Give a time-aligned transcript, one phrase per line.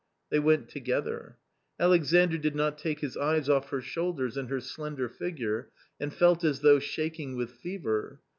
[0.31, 1.37] They went together.
[1.79, 6.43] Alexandr did not take his eyes off her shoulders and her slender figure, and felt
[6.43, 8.19] as though shaking with fever.